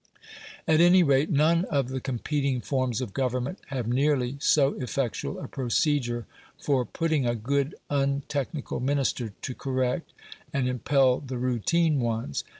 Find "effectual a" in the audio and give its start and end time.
4.81-5.47